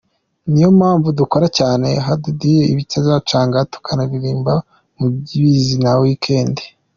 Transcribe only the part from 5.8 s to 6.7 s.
na weekend.